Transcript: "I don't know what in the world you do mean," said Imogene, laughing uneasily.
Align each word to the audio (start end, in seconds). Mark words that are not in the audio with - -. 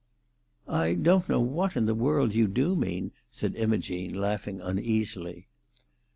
"I 0.67 0.95
don't 0.95 1.29
know 1.29 1.41
what 1.41 1.77
in 1.77 1.85
the 1.85 1.93
world 1.93 2.33
you 2.33 2.47
do 2.47 2.75
mean," 2.75 3.11
said 3.29 3.53
Imogene, 3.55 4.15
laughing 4.15 4.59
uneasily. 4.59 5.47